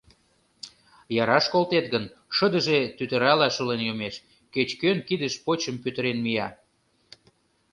Яраш 1.23 1.45
колтет 1.53 1.85
гын, 1.93 2.05
шыдыже 2.35 2.79
тӱтырала 2.97 3.47
шулен 3.55 3.81
йомеш, 3.87 4.15
кеч-кӧн 4.53 4.97
кидыш 5.07 5.33
почым 5.45 5.75
пӱтырен 5.83 6.17
мия. 6.25 6.47